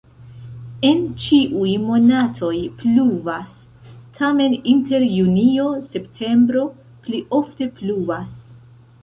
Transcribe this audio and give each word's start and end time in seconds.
En 0.87 1.01
ĉiuj 1.25 1.73
monatoj 1.89 2.53
pluvas, 2.79 3.53
tamen 4.17 4.57
inter 4.73 5.07
junio-septembro 5.11 6.65
pli 7.07 7.23
ofte 7.43 7.71
pluvas. 7.79 8.37